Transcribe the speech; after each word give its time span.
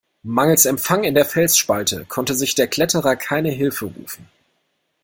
Mangels 0.23 0.65
Empfang 0.65 1.03
in 1.03 1.13
der 1.13 1.25
Felsspalte 1.25 2.05
konnte 2.05 2.33
sich 2.33 2.55
der 2.55 2.67
Kletterer 2.67 3.15
keine 3.15 3.51
Hilfe 3.51 3.85
rufen. 3.85 4.27